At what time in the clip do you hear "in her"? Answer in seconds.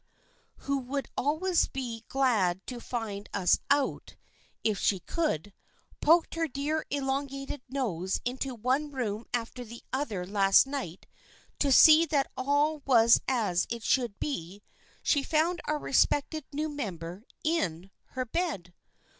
17.43-18.25